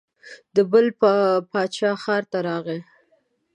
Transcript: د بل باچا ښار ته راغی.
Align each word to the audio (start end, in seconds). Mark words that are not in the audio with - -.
د 0.55 0.57
بل 0.71 0.85
باچا 1.51 1.91
ښار 2.03 2.23
ته 2.31 2.39
راغی. 2.47 2.79